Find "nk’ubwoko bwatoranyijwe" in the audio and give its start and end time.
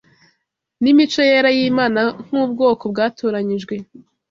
2.25-3.75